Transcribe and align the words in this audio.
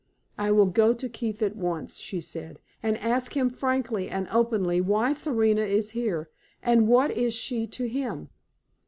"I 0.35 0.49
will 0.51 0.65
go 0.65 0.95
to 0.95 1.07
Keith 1.07 1.43
at 1.43 1.55
once," 1.55 1.99
she 1.99 2.21
said, 2.21 2.59
"and 2.81 2.97
ask 2.97 3.37
him 3.37 3.51
frankly 3.51 4.09
and 4.09 4.27
openly 4.31 4.81
why 4.81 5.13
Serena 5.13 5.61
is 5.61 5.91
here, 5.91 6.27
and 6.63 6.87
what 6.87 7.11
is 7.11 7.35
she 7.35 7.67
to 7.67 7.87
him?" 7.87 8.29